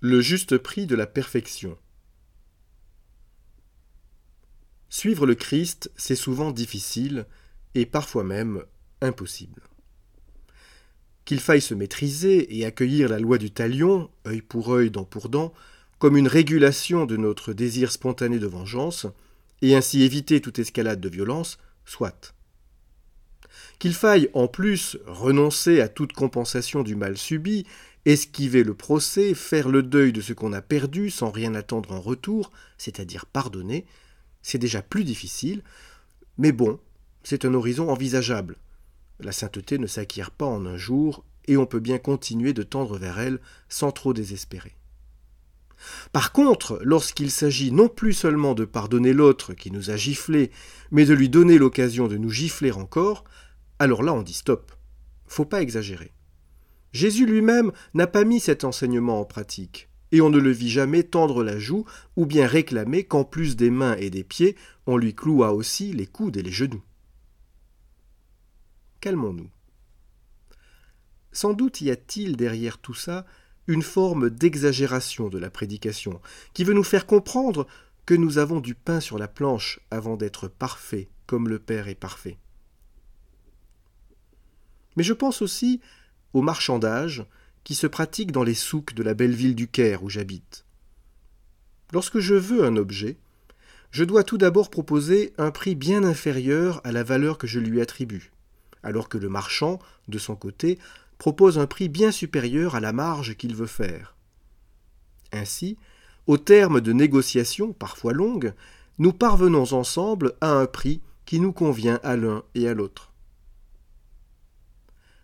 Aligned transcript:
Le 0.00 0.20
juste 0.20 0.58
prix 0.58 0.86
de 0.86 0.94
la 0.94 1.08
perfection. 1.08 1.76
Suivre 4.88 5.26
le 5.26 5.34
Christ, 5.34 5.90
c'est 5.96 6.14
souvent 6.14 6.52
difficile 6.52 7.26
et 7.74 7.84
parfois 7.84 8.22
même 8.22 8.62
impossible. 9.00 9.62
Qu'il 11.24 11.40
faille 11.40 11.60
se 11.60 11.74
maîtriser 11.74 12.56
et 12.56 12.64
accueillir 12.64 13.08
la 13.08 13.18
loi 13.18 13.38
du 13.38 13.50
talion, 13.50 14.08
œil 14.24 14.40
pour 14.40 14.72
œil, 14.72 14.92
dent 14.92 15.04
pour 15.04 15.28
dent, 15.28 15.52
comme 15.98 16.16
une 16.16 16.28
régulation 16.28 17.04
de 17.04 17.16
notre 17.16 17.52
désir 17.52 17.90
spontané 17.90 18.38
de 18.38 18.46
vengeance, 18.46 19.06
et 19.62 19.74
ainsi 19.74 20.04
éviter 20.04 20.40
toute 20.40 20.60
escalade 20.60 21.00
de 21.00 21.08
violence, 21.08 21.58
soit. 21.84 22.36
Qu'il 23.78 23.94
faille 23.94 24.28
en 24.34 24.48
plus 24.48 24.98
renoncer 25.06 25.80
à 25.80 25.88
toute 25.88 26.12
compensation 26.12 26.82
du 26.82 26.96
mal 26.96 27.16
subi, 27.16 27.64
esquiver 28.04 28.64
le 28.64 28.74
procès, 28.74 29.34
faire 29.34 29.68
le 29.68 29.82
deuil 29.82 30.12
de 30.12 30.20
ce 30.20 30.32
qu'on 30.32 30.52
a 30.52 30.62
perdu 30.62 31.10
sans 31.10 31.30
rien 31.30 31.54
attendre 31.54 31.92
en 31.92 32.00
retour, 32.00 32.50
c'est-à-dire 32.76 33.26
pardonner, 33.26 33.86
c'est 34.42 34.58
déjà 34.58 34.82
plus 34.82 35.04
difficile, 35.04 35.62
mais 36.38 36.52
bon, 36.52 36.80
c'est 37.22 37.44
un 37.44 37.54
horizon 37.54 37.90
envisageable. 37.90 38.56
La 39.20 39.32
sainteté 39.32 39.78
ne 39.78 39.86
s'acquiert 39.86 40.30
pas 40.30 40.46
en 40.46 40.64
un 40.66 40.76
jour, 40.76 41.24
et 41.46 41.56
on 41.56 41.66
peut 41.66 41.80
bien 41.80 41.98
continuer 41.98 42.52
de 42.52 42.62
tendre 42.62 42.98
vers 42.98 43.18
elle 43.18 43.40
sans 43.68 43.90
trop 43.90 44.12
désespérer. 44.12 44.74
Par 46.12 46.32
contre, 46.32 46.80
lorsqu'il 46.82 47.30
s'agit 47.30 47.72
non 47.72 47.88
plus 47.88 48.12
seulement 48.12 48.54
de 48.54 48.64
pardonner 48.64 49.12
l'autre 49.12 49.54
qui 49.54 49.70
nous 49.70 49.90
a 49.90 49.96
giflé, 49.96 50.50
mais 50.90 51.04
de 51.04 51.14
lui 51.14 51.28
donner 51.28 51.58
l'occasion 51.58 52.08
de 52.08 52.16
nous 52.16 52.30
gifler 52.30 52.72
encore, 52.72 53.24
alors 53.78 54.02
là 54.02 54.12
on 54.12 54.22
dit 54.22 54.34
stop. 54.34 54.72
Faut 55.26 55.44
pas 55.44 55.62
exagérer. 55.62 56.12
Jésus 56.92 57.26
lui-même 57.26 57.72
n'a 57.94 58.06
pas 58.06 58.24
mis 58.24 58.40
cet 58.40 58.64
enseignement 58.64 59.20
en 59.20 59.24
pratique, 59.24 59.88
et 60.10 60.20
on 60.20 60.30
ne 60.30 60.38
le 60.38 60.50
vit 60.50 60.70
jamais 60.70 61.02
tendre 61.02 61.44
la 61.44 61.58
joue 61.58 61.84
ou 62.16 62.24
bien 62.24 62.46
réclamer 62.46 63.04
qu'en 63.04 63.24
plus 63.24 63.56
des 63.56 63.70
mains 63.70 63.96
et 63.96 64.10
des 64.10 64.24
pieds, 64.24 64.56
on 64.86 64.96
lui 64.96 65.14
cloua 65.14 65.52
aussi 65.52 65.92
les 65.92 66.06
coudes 66.06 66.36
et 66.36 66.42
les 66.42 66.50
genoux. 66.50 66.82
Calmons-nous. 69.00 69.50
Sans 71.30 71.52
doute 71.52 71.82
y 71.82 71.90
a-t-il 71.90 72.36
derrière 72.36 72.78
tout 72.78 72.94
ça 72.94 73.26
une 73.68 73.82
forme 73.82 74.30
d'exagération 74.30 75.28
de 75.28 75.38
la 75.38 75.50
prédication, 75.50 76.20
qui 76.54 76.64
veut 76.64 76.72
nous 76.72 76.82
faire 76.82 77.06
comprendre 77.06 77.66
que 78.06 78.14
nous 78.14 78.38
avons 78.38 78.60
du 78.60 78.74
pain 78.74 78.98
sur 79.00 79.18
la 79.18 79.28
planche 79.28 79.78
avant 79.90 80.16
d'être 80.16 80.48
parfaits 80.48 81.08
comme 81.26 81.48
le 81.48 81.58
Père 81.58 81.88
est 81.88 81.94
parfait. 81.94 82.38
Mais 84.98 85.04
je 85.04 85.12
pense 85.12 85.42
aussi 85.42 85.80
au 86.32 86.42
marchandage 86.42 87.24
qui 87.62 87.76
se 87.76 87.86
pratique 87.86 88.32
dans 88.32 88.42
les 88.42 88.54
souks 88.54 88.94
de 88.94 89.04
la 89.04 89.14
belle 89.14 89.34
ville 89.34 89.54
du 89.54 89.68
Caire 89.68 90.02
où 90.02 90.08
j'habite. 90.08 90.64
Lorsque 91.92 92.18
je 92.18 92.34
veux 92.34 92.64
un 92.64 92.74
objet, 92.74 93.16
je 93.92 94.02
dois 94.02 94.24
tout 94.24 94.38
d'abord 94.38 94.70
proposer 94.70 95.34
un 95.38 95.52
prix 95.52 95.76
bien 95.76 96.02
inférieur 96.02 96.80
à 96.82 96.90
la 96.90 97.04
valeur 97.04 97.38
que 97.38 97.46
je 97.46 97.60
lui 97.60 97.80
attribue, 97.80 98.32
alors 98.82 99.08
que 99.08 99.18
le 99.18 99.28
marchand, 99.28 99.78
de 100.08 100.18
son 100.18 100.34
côté, 100.34 100.80
propose 101.16 101.60
un 101.60 101.68
prix 101.68 101.88
bien 101.88 102.10
supérieur 102.10 102.74
à 102.74 102.80
la 102.80 102.92
marge 102.92 103.36
qu'il 103.36 103.54
veut 103.54 103.66
faire. 103.66 104.16
Ainsi, 105.30 105.78
au 106.26 106.38
terme 106.38 106.80
de 106.80 106.92
négociations 106.92 107.72
parfois 107.72 108.14
longues, 108.14 108.52
nous 108.98 109.12
parvenons 109.12 109.74
ensemble 109.74 110.32
à 110.40 110.50
un 110.50 110.66
prix 110.66 111.02
qui 111.24 111.38
nous 111.38 111.52
convient 111.52 112.00
à 112.02 112.16
l'un 112.16 112.42
et 112.56 112.66
à 112.66 112.74
l'autre. 112.74 113.12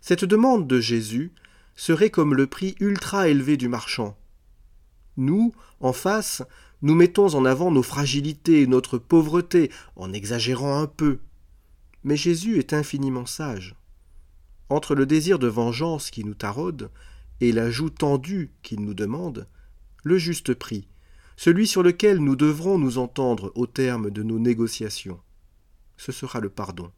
Cette 0.00 0.24
demande 0.24 0.66
de 0.66 0.80
Jésus 0.80 1.32
serait 1.76 2.10
comme 2.10 2.34
le 2.34 2.46
prix 2.46 2.74
ultra 2.80 3.28
élevé 3.28 3.56
du 3.56 3.68
marchand. 3.68 4.16
Nous, 5.16 5.52
en 5.80 5.92
face, 5.92 6.42
nous 6.82 6.94
mettons 6.94 7.34
en 7.34 7.44
avant 7.44 7.70
nos 7.70 7.82
fragilités 7.82 8.62
et 8.62 8.66
notre 8.66 8.98
pauvreté, 8.98 9.70
en 9.96 10.12
exagérant 10.12 10.80
un 10.80 10.86
peu. 10.86 11.18
Mais 12.04 12.16
Jésus 12.16 12.58
est 12.58 12.72
infiniment 12.72 13.26
sage 13.26 13.74
entre 14.70 14.94
le 14.94 15.06
désir 15.06 15.38
de 15.38 15.46
vengeance 15.46 16.10
qui 16.10 16.24
nous 16.24 16.34
taraude 16.34 16.90
et 17.40 17.52
la 17.52 17.70
joue 17.70 17.90
tendue 17.90 18.52
qu'il 18.62 18.80
nous 18.80 18.94
demande, 18.94 19.46
le 20.02 20.18
juste 20.18 20.54
prix, 20.54 20.88
celui 21.36 21.66
sur 21.66 21.82
lequel 21.82 22.18
nous 22.18 22.36
devrons 22.36 22.78
nous 22.78 22.98
entendre 22.98 23.52
au 23.54 23.66
terme 23.66 24.10
de 24.10 24.22
nos 24.22 24.38
négociations. 24.38 25.20
Ce 25.96 26.12
sera 26.12 26.40
le 26.40 26.50
pardon. 26.50 26.90